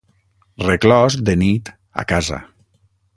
Reclòs, 0.67 1.17
de 1.29 1.37
nit, 1.43 1.71
a 2.05 2.07
casa. 2.13 2.41